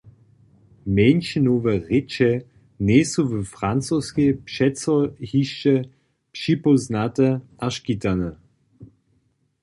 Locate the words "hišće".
5.29-5.75